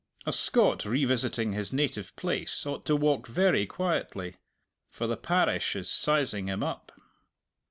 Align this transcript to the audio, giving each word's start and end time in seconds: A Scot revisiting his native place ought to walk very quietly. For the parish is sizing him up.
A 0.25 0.31
Scot 0.31 0.83
revisiting 0.83 1.53
his 1.53 1.71
native 1.71 2.15
place 2.15 2.65
ought 2.65 2.87
to 2.87 2.95
walk 2.95 3.27
very 3.27 3.67
quietly. 3.67 4.37
For 4.89 5.05
the 5.05 5.15
parish 5.15 5.75
is 5.75 5.91
sizing 5.91 6.47
him 6.47 6.63
up. 6.63 6.91